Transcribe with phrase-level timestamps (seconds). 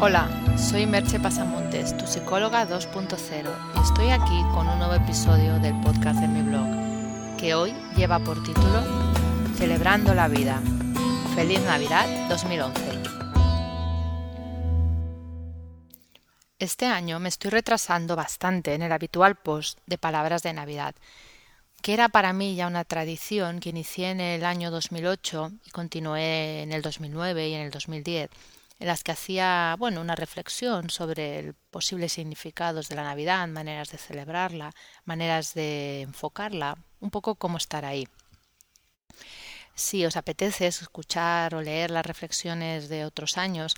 [0.00, 5.74] Hola, soy Merche Pasamontes, tu psicóloga 2.0, y estoy aquí con un nuevo episodio del
[5.80, 8.84] podcast de mi blog, que hoy lleva por título
[9.56, 10.62] Celebrando la vida.
[11.34, 12.80] Feliz Navidad 2011.
[16.60, 20.94] Este año me estoy retrasando bastante en el habitual post de palabras de Navidad,
[21.82, 26.62] que era para mí ya una tradición que inicié en el año 2008 y continué
[26.62, 28.30] en el 2009 y en el 2010
[28.78, 33.90] en las que hacía bueno una reflexión sobre el posibles significados de la Navidad, maneras
[33.90, 34.72] de celebrarla,
[35.04, 38.08] maneras de enfocarla, un poco cómo estar ahí.
[39.74, 43.74] Si os apetece escuchar o leer las reflexiones de otros años,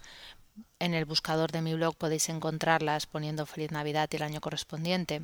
[0.78, 5.22] en el buscador de mi blog podéis encontrarlas poniendo Feliz Navidad y el año correspondiente.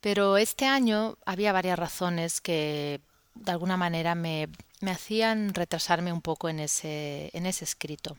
[0.00, 3.00] Pero este año había varias razones que
[3.34, 4.48] de alguna manera me,
[4.80, 8.16] me hacían retrasarme un poco en ese, en ese escrito.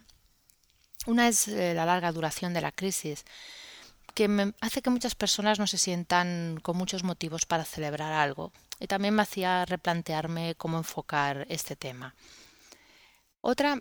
[1.06, 3.26] Una es eh, la larga duración de la crisis,
[4.14, 8.52] que me hace que muchas personas no se sientan con muchos motivos para celebrar algo,
[8.80, 12.16] y también me hacía replantearme cómo enfocar este tema.
[13.42, 13.80] Otra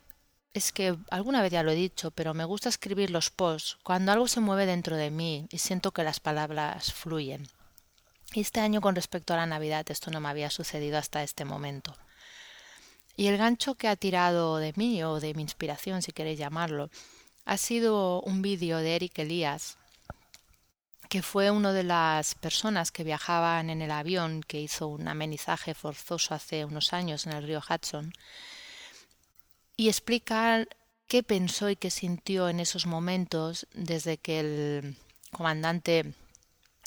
[0.52, 4.12] es que alguna vez ya lo he dicho, pero me gusta escribir los posts cuando
[4.12, 7.48] algo se mueve dentro de mí y siento que las palabras fluyen.
[8.40, 11.96] Este año con respecto a la Navidad esto no me había sucedido hasta este momento.
[13.16, 16.90] Y el gancho que ha tirado de mí o de mi inspiración, si queréis llamarlo,
[17.44, 19.77] ha sido un vídeo de Eric Elías,
[21.08, 25.74] que fue una de las personas que viajaban en el avión que hizo un amenizaje
[25.74, 28.12] forzoso hace unos años en el río Hudson,
[29.77, 30.66] y explica
[31.06, 34.96] qué pensó y qué sintió en esos momentos desde que el
[35.30, 36.14] comandante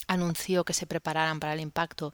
[0.07, 2.13] anunció que se prepararan para el impacto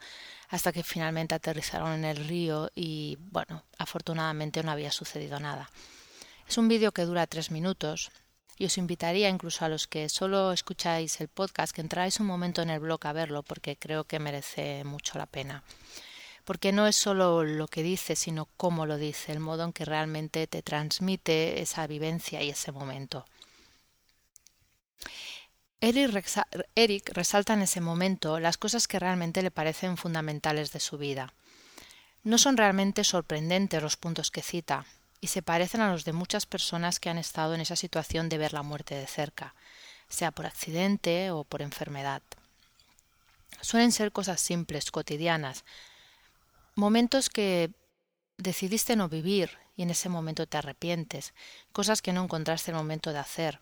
[0.50, 5.70] hasta que finalmente aterrizaron en el río y bueno, afortunadamente no había sucedido nada.
[6.48, 8.12] Es un vídeo que dura tres minutos
[8.58, 12.62] y os invitaría incluso a los que solo escucháis el podcast que entráis un momento
[12.62, 15.64] en el blog a verlo porque creo que merece mucho la pena.
[16.46, 19.86] Porque no es solo lo que dice, sino cómo lo dice, el modo en que
[19.86, 23.26] realmente te transmite esa vivencia y ese momento.
[25.86, 31.34] Eric resalta en ese momento las cosas que realmente le parecen fundamentales de su vida.
[32.24, 34.86] No son realmente sorprendentes los puntos que cita,
[35.20, 38.38] y se parecen a los de muchas personas que han estado en esa situación de
[38.38, 39.56] ver la muerte de cerca,
[40.08, 42.22] sea por accidente o por enfermedad.
[43.60, 45.66] Suelen ser cosas simples, cotidianas,
[46.76, 47.72] momentos que
[48.38, 51.34] decidiste no vivir y en ese momento te arrepientes,
[51.74, 53.60] cosas que no encontraste el momento de hacer,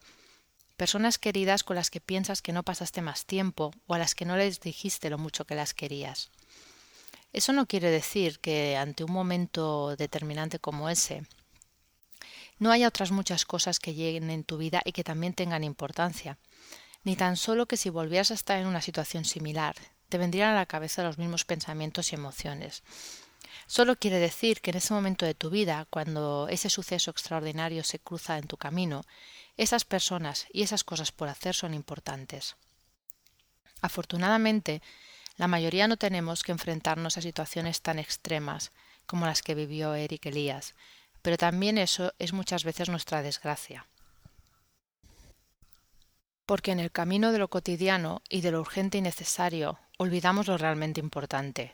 [0.82, 4.26] personas queridas con las que piensas que no pasaste más tiempo o a las que
[4.26, 6.32] no les dijiste lo mucho que las querías.
[7.34, 11.22] Eso no quiere decir que ante un momento determinante como ese
[12.58, 16.40] no haya otras muchas cosas que lleguen en tu vida y que también tengan importancia,
[17.04, 19.76] ni tan solo que si volvieras a estar en una situación similar,
[20.10, 22.82] te vendrían a la cabeza los mismos pensamientos y emociones.
[23.68, 28.00] Solo quiere decir que en ese momento de tu vida, cuando ese suceso extraordinario se
[28.00, 29.04] cruza en tu camino,
[29.62, 32.56] esas personas y esas cosas por hacer son importantes.
[33.80, 34.82] Afortunadamente,
[35.38, 38.72] la mayoría no tenemos que enfrentarnos a situaciones tan extremas
[39.06, 40.74] como las que vivió Eric Elías,
[41.22, 43.86] pero también eso es muchas veces nuestra desgracia.
[46.48, 50.58] Porque en el camino de lo cotidiano y de lo urgente y necesario olvidamos lo
[50.58, 51.72] realmente importante,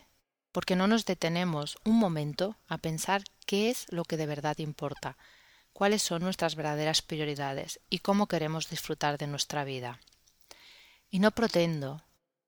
[0.52, 5.16] porque no nos detenemos un momento a pensar qué es lo que de verdad importa,
[5.78, 10.00] cuáles son nuestras verdaderas prioridades y cómo queremos disfrutar de nuestra vida.
[11.08, 12.02] Y no pretendo,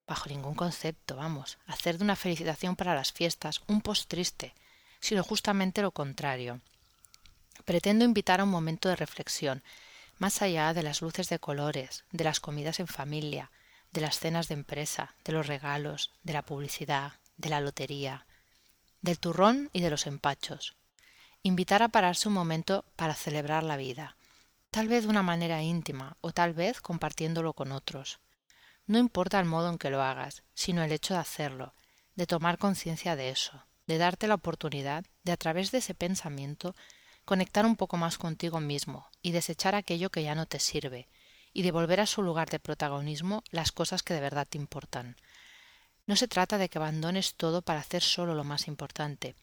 [0.05, 4.53] bajo ningún concepto, vamos, hacer de una felicitación para las fiestas un post triste,
[4.99, 6.61] sino justamente lo contrario.
[7.65, 9.63] Pretendo invitar a un momento de reflexión,
[10.19, 13.53] más allá de las luces de colores, de las comidas en familia,
[13.93, 18.27] de las cenas de empresa, de los regalos, de la publicidad, de la lotería,
[19.03, 20.80] del turrón y de los empachos
[21.43, 24.17] invitar a pararse un momento para celebrar la vida,
[24.71, 28.21] tal vez de una manera íntima o tal vez compartiéndolo con otros.
[28.87, 31.75] No importa el modo en que lo hagas, sino el hecho de hacerlo,
[32.15, 36.75] de tomar conciencia de eso, de darte la oportunidad de a través de ese pensamiento
[37.25, 41.09] conectar un poco más contigo mismo y desechar aquello que ya no te sirve,
[41.53, 45.17] y devolver a su lugar de protagonismo las cosas que de verdad te importan.
[46.07, 49.37] No se trata de que abandones todo para hacer solo lo más importante,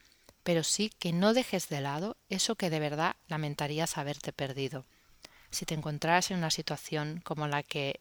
[0.48, 4.86] pero sí que no dejes de lado eso que de verdad lamentarías haberte perdido.
[5.52, 8.00] Si te encontraras en una situación como la que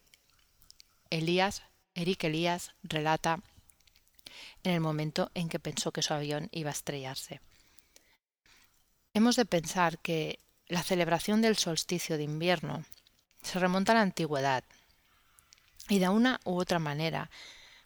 [1.11, 1.65] Elías,
[1.97, 3.41] Eric Elías relata
[4.63, 7.41] en el momento en que pensó que su avión iba a estrellarse.
[9.13, 10.39] Hemos de pensar que
[10.69, 12.85] la celebración del solsticio de invierno
[13.43, 14.63] se remonta a la antigüedad
[15.89, 17.29] y de una u otra manera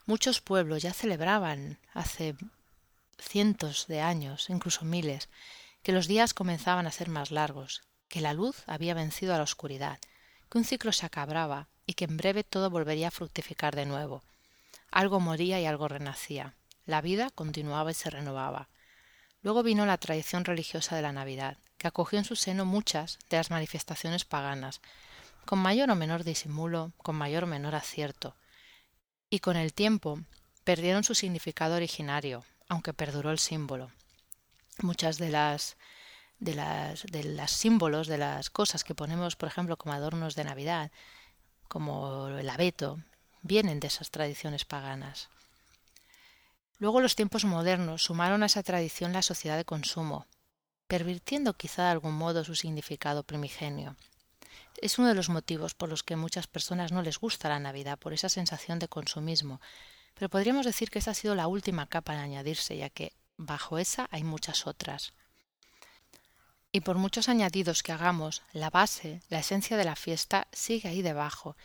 [0.05, 2.35] muchos pueblos ya celebraban hace
[3.21, 5.29] cientos de años, incluso miles,
[5.83, 9.43] que los días comenzaban a ser más largos, que la luz había vencido a la
[9.43, 9.99] oscuridad,
[10.49, 14.23] que un ciclo se acababa y que en breve todo volvería a fructificar de nuevo.
[14.91, 16.55] Algo moría y algo renacía.
[16.85, 18.69] La vida continuaba y se renovaba.
[19.41, 23.37] Luego vino la tradición religiosa de la Navidad, que acogió en su seno muchas de
[23.37, 24.81] las manifestaciones paganas,
[25.45, 28.35] con mayor o menor disimulo, con mayor o menor acierto,
[29.29, 30.19] y con el tiempo
[30.63, 33.91] perdieron su significado originario, aunque perduró el símbolo.
[34.81, 35.75] Muchas de las
[36.39, 40.45] de las de los símbolos de las cosas que ponemos, por ejemplo, como adornos de
[40.45, 40.89] Navidad,
[41.67, 42.97] como el abeto,
[43.41, 45.27] vienen de esas tradiciones paganas.
[46.79, 50.25] Luego los tiempos modernos sumaron a esa tradición la sociedad de consumo,
[50.87, 53.97] pervirtiendo quizá de algún modo su significado primigenio.
[54.81, 57.99] Es uno de los motivos por los que muchas personas no les gusta la Navidad,
[57.99, 59.59] por esa sensación de consumismo,
[60.21, 63.79] pero podríamos decir que esa ha sido la última capa de añadirse, ya que bajo
[63.79, 65.13] esa hay muchas otras.
[66.71, 71.01] Y por muchos añadidos que hagamos, la base, la esencia de la fiesta sigue ahí
[71.01, 71.57] debajo,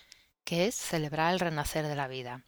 [0.42, 2.46] que es celebrar el renacer de la vida.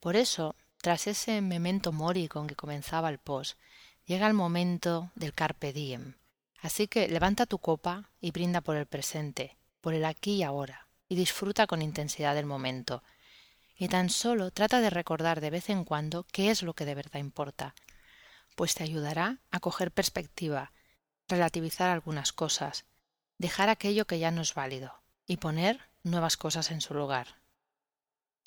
[0.00, 3.58] Por eso, tras ese memento mori con que comenzaba el post,
[4.06, 6.14] llega el momento del carpe diem.
[6.62, 10.86] Así que levanta tu copa y brinda por el presente, por el aquí y ahora,
[11.10, 13.02] y disfruta con intensidad del momento.
[13.80, 16.94] Y tan solo trata de recordar de vez en cuando qué es lo que de
[16.94, 17.74] verdad importa,
[18.54, 20.70] pues te ayudará a coger perspectiva,
[21.28, 22.84] relativizar algunas cosas,
[23.38, 24.92] dejar aquello que ya no es válido
[25.26, 27.38] y poner nuevas cosas en su lugar.